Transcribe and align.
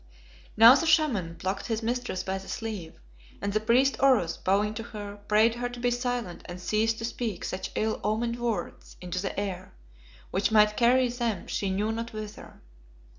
Now 0.57 0.73
the 0.73 0.87
Shaman 0.87 1.35
plucked 1.35 1.67
his 1.67 1.83
mistress 1.83 2.23
by 2.23 2.39
the 2.39 2.47
sleeve, 2.47 2.95
and 3.39 3.53
the 3.53 3.59
priest 3.59 3.97
Oros, 3.99 4.35
bowing 4.35 4.73
to 4.73 4.81
her, 4.81 5.17
prayed 5.27 5.53
her 5.53 5.69
to 5.69 5.79
be 5.79 5.91
silent 5.91 6.41
and 6.45 6.59
cease 6.59 6.91
to 6.95 7.05
speak 7.05 7.45
such 7.45 7.69
ill 7.75 7.99
omened 8.03 8.39
words 8.39 8.97
into 8.99 9.21
the 9.21 9.39
air, 9.39 9.75
which 10.31 10.51
might 10.51 10.75
carry 10.75 11.07
them 11.07 11.45
she 11.45 11.69
knew 11.69 11.91
not 11.91 12.13
whither. 12.13 12.61